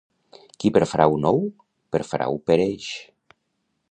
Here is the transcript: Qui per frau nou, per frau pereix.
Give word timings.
Qui 0.63 0.71
per 0.77 0.81
frau 0.93 1.13
nou, 1.25 1.43
per 1.95 2.03
frau 2.13 2.41
pereix. 2.49 2.91